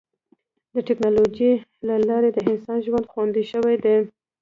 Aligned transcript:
د 0.73 0.75
ټکنالوجۍ 0.87 1.51
له 1.87 1.95
لارې 2.07 2.29
د 2.33 2.39
انسان 2.49 2.77
ژوند 2.85 3.09
خوندي 3.11 3.43
شوی 3.51 3.75
دی. 3.83 3.97